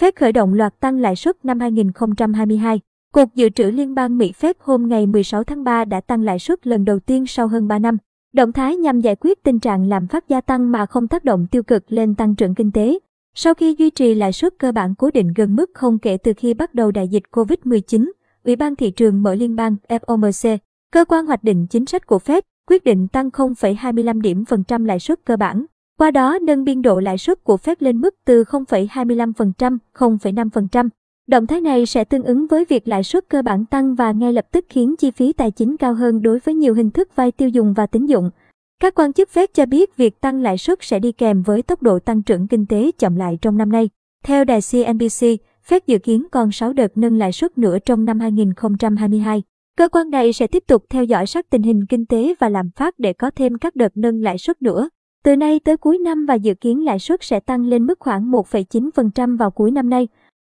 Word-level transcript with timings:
Fed 0.00 0.12
khởi 0.16 0.32
động 0.32 0.54
loạt 0.54 0.80
tăng 0.80 1.00
lãi 1.00 1.16
suất 1.16 1.44
năm 1.44 1.60
2022. 1.60 2.80
Cục 3.12 3.34
Dự 3.34 3.48
trữ 3.48 3.70
Liên 3.70 3.94
bang 3.94 4.18
Mỹ 4.18 4.32
Fed 4.40 4.54
hôm 4.58 4.88
ngày 4.88 5.06
16 5.06 5.44
tháng 5.44 5.64
3 5.64 5.84
đã 5.84 6.00
tăng 6.00 6.22
lãi 6.22 6.38
suất 6.38 6.66
lần 6.66 6.84
đầu 6.84 6.98
tiên 6.98 7.26
sau 7.26 7.48
hơn 7.48 7.68
3 7.68 7.78
năm. 7.78 7.96
Động 8.32 8.52
thái 8.52 8.76
nhằm 8.76 9.00
giải 9.00 9.16
quyết 9.20 9.42
tình 9.42 9.60
trạng 9.60 9.88
lạm 9.88 10.06
phát 10.06 10.28
gia 10.28 10.40
tăng 10.40 10.72
mà 10.72 10.86
không 10.86 11.08
tác 11.08 11.24
động 11.24 11.46
tiêu 11.50 11.62
cực 11.62 11.92
lên 11.92 12.14
tăng 12.14 12.34
trưởng 12.34 12.54
kinh 12.54 12.72
tế. 12.72 12.98
Sau 13.34 13.54
khi 13.54 13.74
duy 13.78 13.90
trì 13.90 14.14
lãi 14.14 14.32
suất 14.32 14.58
cơ 14.58 14.72
bản 14.72 14.94
cố 14.94 15.10
định 15.10 15.32
gần 15.36 15.56
mức 15.56 15.70
không 15.74 15.98
kể 15.98 16.16
từ 16.16 16.32
khi 16.36 16.54
bắt 16.54 16.74
đầu 16.74 16.90
đại 16.90 17.08
dịch 17.08 17.22
COVID-19, 17.32 18.10
Ủy 18.44 18.56
ban 18.56 18.76
thị 18.76 18.90
trường 18.90 19.22
mở 19.22 19.34
liên 19.34 19.56
bang 19.56 19.76
FOMC, 19.88 20.58
cơ 20.92 21.04
quan 21.04 21.26
hoạch 21.26 21.44
định 21.44 21.66
chính 21.66 21.86
sách 21.86 22.06
của 22.06 22.18
Fed, 22.24 22.42
quyết 22.66 22.84
định 22.84 23.08
tăng 23.08 23.28
0,25 23.28 24.20
điểm 24.20 24.44
phần 24.44 24.64
trăm 24.64 24.84
lãi 24.84 24.98
suất 24.98 25.24
cơ 25.24 25.36
bản. 25.36 25.64
Qua 25.98 26.10
đó 26.10 26.38
nâng 26.42 26.64
biên 26.64 26.82
độ 26.82 27.00
lãi 27.00 27.18
suất 27.18 27.44
của 27.44 27.56
Fed 27.56 27.76
lên 27.78 28.00
mức 28.00 28.14
từ 28.24 28.44
0,25%, 28.44 29.78
0,5%. 29.94 30.88
Động 31.26 31.46
thái 31.46 31.60
này 31.60 31.86
sẽ 31.86 32.04
tương 32.04 32.22
ứng 32.22 32.46
với 32.46 32.64
việc 32.64 32.88
lãi 32.88 33.04
suất 33.04 33.28
cơ 33.28 33.42
bản 33.42 33.64
tăng 33.64 33.94
và 33.94 34.12
ngay 34.12 34.32
lập 34.32 34.46
tức 34.52 34.64
khiến 34.68 34.94
chi 34.98 35.10
phí 35.10 35.32
tài 35.32 35.50
chính 35.50 35.76
cao 35.76 35.94
hơn 35.94 36.22
đối 36.22 36.38
với 36.38 36.54
nhiều 36.54 36.74
hình 36.74 36.90
thức 36.90 37.16
vay 37.16 37.32
tiêu 37.32 37.48
dùng 37.48 37.72
và 37.72 37.86
tín 37.86 38.06
dụng. 38.06 38.30
Các 38.80 38.94
quan 38.94 39.12
chức 39.12 39.28
Fed 39.34 39.46
cho 39.54 39.66
biết 39.66 39.96
việc 39.96 40.20
tăng 40.20 40.42
lãi 40.42 40.58
suất 40.58 40.78
sẽ 40.82 40.98
đi 40.98 41.12
kèm 41.12 41.42
với 41.42 41.62
tốc 41.62 41.82
độ 41.82 41.98
tăng 41.98 42.22
trưởng 42.22 42.48
kinh 42.48 42.66
tế 42.66 42.90
chậm 42.98 43.16
lại 43.16 43.38
trong 43.42 43.56
năm 43.56 43.72
nay. 43.72 43.88
Theo 44.24 44.44
đài 44.44 44.60
CNBC, 44.60 45.26
Fed 45.68 45.80
dự 45.86 45.98
kiến 45.98 46.26
còn 46.30 46.52
6 46.52 46.72
đợt 46.72 46.98
nâng 46.98 47.18
lãi 47.18 47.32
suất 47.32 47.58
nữa 47.58 47.78
trong 47.78 48.04
năm 48.04 48.20
2022. 48.20 49.42
Cơ 49.76 49.88
quan 49.88 50.10
này 50.10 50.32
sẽ 50.32 50.46
tiếp 50.46 50.64
tục 50.66 50.84
theo 50.90 51.04
dõi 51.04 51.26
sát 51.26 51.50
tình 51.50 51.62
hình 51.62 51.86
kinh 51.86 52.06
tế 52.06 52.34
và 52.38 52.48
lạm 52.48 52.70
phát 52.76 52.98
để 52.98 53.12
có 53.12 53.30
thêm 53.30 53.58
các 53.58 53.76
đợt 53.76 53.92
nâng 53.94 54.22
lãi 54.22 54.38
suất 54.38 54.62
nữa. 54.62 54.88
Từ 55.28 55.36
nay 55.36 55.60
tới 55.64 55.76
cuối 55.76 55.98
năm 55.98 56.26
và 56.26 56.34
dự 56.34 56.54
kiến 56.54 56.84
lãi 56.84 56.98
suất 56.98 57.22
sẽ 57.22 57.40
tăng 57.40 57.66
lên 57.66 57.86
mức 57.86 58.00
khoảng 58.00 58.30
1,9% 58.30 59.36
vào 59.36 59.50
cuối 59.50 59.70
năm 59.70 59.90
nay. 59.90 60.08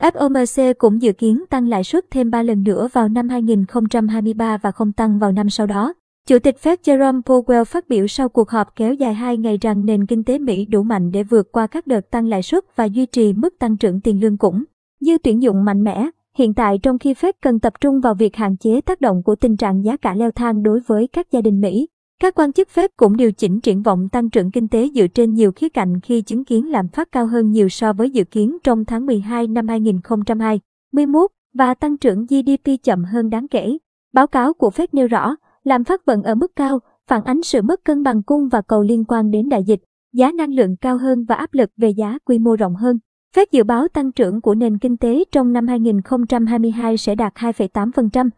FOMC 0.00 0.74
cũng 0.74 1.02
dự 1.02 1.12
kiến 1.12 1.44
tăng 1.50 1.68
lãi 1.68 1.84
suất 1.84 2.04
thêm 2.10 2.30
3 2.30 2.42
lần 2.42 2.62
nữa 2.62 2.88
vào 2.92 3.08
năm 3.08 3.28
2023 3.28 4.56
và 4.56 4.70
không 4.70 4.92
tăng 4.92 5.18
vào 5.18 5.32
năm 5.32 5.50
sau 5.50 5.66
đó. 5.66 5.94
Chủ 6.26 6.38
tịch 6.38 6.56
Fed 6.62 6.76
Jerome 6.84 7.22
Powell 7.22 7.64
phát 7.64 7.88
biểu 7.88 8.06
sau 8.06 8.28
cuộc 8.28 8.50
họp 8.50 8.76
kéo 8.76 8.94
dài 8.94 9.14
2 9.14 9.36
ngày 9.36 9.58
rằng 9.60 9.86
nền 9.86 10.06
kinh 10.06 10.24
tế 10.24 10.38
Mỹ 10.38 10.64
đủ 10.64 10.82
mạnh 10.82 11.10
để 11.10 11.22
vượt 11.22 11.52
qua 11.52 11.66
các 11.66 11.86
đợt 11.86 12.10
tăng 12.10 12.28
lãi 12.28 12.42
suất 12.42 12.64
và 12.76 12.84
duy 12.84 13.06
trì 13.06 13.32
mức 13.32 13.58
tăng 13.58 13.76
trưởng 13.76 14.00
tiền 14.00 14.20
lương 14.20 14.36
cũng 14.36 14.64
như 15.00 15.18
tuyển 15.18 15.42
dụng 15.42 15.64
mạnh 15.64 15.84
mẽ. 15.84 16.10
Hiện 16.36 16.54
tại 16.54 16.78
trong 16.82 16.98
khi 16.98 17.14
Fed 17.14 17.32
cần 17.42 17.60
tập 17.60 17.72
trung 17.80 18.00
vào 18.00 18.14
việc 18.14 18.36
hạn 18.36 18.56
chế 18.56 18.80
tác 18.80 19.00
động 19.00 19.22
của 19.22 19.34
tình 19.36 19.56
trạng 19.56 19.84
giá 19.84 19.96
cả 19.96 20.14
leo 20.14 20.30
thang 20.30 20.62
đối 20.62 20.80
với 20.86 21.06
các 21.06 21.32
gia 21.32 21.40
đình 21.40 21.60
Mỹ, 21.60 21.86
các 22.20 22.34
quan 22.34 22.52
chức 22.52 22.68
Fed 22.74 22.88
cũng 22.96 23.16
điều 23.16 23.32
chỉnh 23.32 23.60
triển 23.60 23.82
vọng 23.82 24.08
tăng 24.08 24.30
trưởng 24.30 24.50
kinh 24.50 24.68
tế 24.68 24.88
dựa 24.94 25.06
trên 25.06 25.34
nhiều 25.34 25.52
khía 25.52 25.68
cạnh 25.68 26.00
khi 26.00 26.22
chứng 26.22 26.44
kiến 26.44 26.70
lạm 26.70 26.88
phát 26.88 27.12
cao 27.12 27.26
hơn 27.26 27.50
nhiều 27.50 27.68
so 27.68 27.92
với 27.92 28.10
dự 28.10 28.24
kiến 28.24 28.56
trong 28.62 28.84
tháng 28.84 29.06
12 29.06 29.46
năm 29.46 29.68
2021 29.68 31.30
và 31.54 31.74
tăng 31.74 31.96
trưởng 31.96 32.26
GDP 32.26 32.82
chậm 32.82 33.04
hơn 33.04 33.30
đáng 33.30 33.48
kể. 33.48 33.78
Báo 34.12 34.26
cáo 34.26 34.52
của 34.52 34.68
Fed 34.68 34.86
nêu 34.92 35.06
rõ, 35.06 35.36
lạm 35.64 35.84
phát 35.84 36.04
vẫn 36.06 36.22
ở 36.22 36.34
mức 36.34 36.52
cao, 36.56 36.78
phản 37.08 37.24
ánh 37.24 37.42
sự 37.42 37.62
mất 37.62 37.84
cân 37.84 38.02
bằng 38.02 38.22
cung 38.22 38.48
và 38.48 38.62
cầu 38.62 38.82
liên 38.82 39.04
quan 39.04 39.30
đến 39.30 39.48
đại 39.48 39.64
dịch, 39.64 39.80
giá 40.12 40.32
năng 40.32 40.54
lượng 40.54 40.76
cao 40.76 40.96
hơn 40.96 41.24
và 41.28 41.34
áp 41.34 41.54
lực 41.54 41.70
về 41.76 41.90
giá 41.90 42.18
quy 42.24 42.38
mô 42.38 42.56
rộng 42.56 42.74
hơn. 42.74 42.98
Fed 43.36 43.46
dự 43.52 43.64
báo 43.64 43.88
tăng 43.88 44.12
trưởng 44.12 44.40
của 44.40 44.54
nền 44.54 44.78
kinh 44.78 44.96
tế 44.96 45.24
trong 45.32 45.52
năm 45.52 45.66
2022 45.66 46.96
sẽ 46.96 47.14
đạt 47.14 47.34
2,8%, 47.34 48.28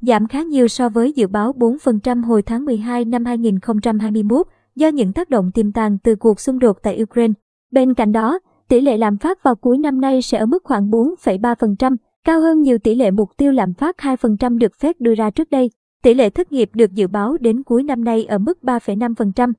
giảm 0.00 0.26
khá 0.26 0.42
nhiều 0.42 0.68
so 0.68 0.88
với 0.88 1.12
dự 1.12 1.26
báo 1.26 1.52
4% 1.52 2.24
hồi 2.24 2.42
tháng 2.42 2.64
12 2.64 3.04
năm 3.04 3.24
2021 3.24 4.46
do 4.76 4.88
những 4.88 5.12
tác 5.12 5.30
động 5.30 5.50
tiềm 5.54 5.72
tàng 5.72 5.98
từ 5.98 6.16
cuộc 6.16 6.40
xung 6.40 6.58
đột 6.58 6.78
tại 6.82 7.02
Ukraine. 7.02 7.32
Bên 7.70 7.94
cạnh 7.94 8.12
đó, 8.12 8.38
tỷ 8.68 8.80
lệ 8.80 8.96
lạm 8.96 9.18
phát 9.18 9.42
vào 9.42 9.54
cuối 9.54 9.78
năm 9.78 10.00
nay 10.00 10.22
sẽ 10.22 10.38
ở 10.38 10.46
mức 10.46 10.64
khoảng 10.64 10.90
4,3%, 10.90 11.96
cao 12.24 12.40
hơn 12.40 12.62
nhiều 12.62 12.78
tỷ 12.78 12.94
lệ 12.94 13.10
mục 13.10 13.30
tiêu 13.36 13.52
lạm 13.52 13.74
phát 13.74 13.96
2% 13.96 14.58
được 14.58 14.72
phép 14.78 14.96
đưa 14.98 15.14
ra 15.14 15.30
trước 15.30 15.50
đây. 15.50 15.70
Tỷ 16.02 16.14
lệ 16.14 16.30
thất 16.30 16.52
nghiệp 16.52 16.70
được 16.74 16.92
dự 16.92 17.06
báo 17.06 17.36
đến 17.40 17.62
cuối 17.62 17.82
năm 17.82 18.04
nay 18.04 18.24
ở 18.24 18.38
mức 18.38 18.58
3,5%. 18.62 19.52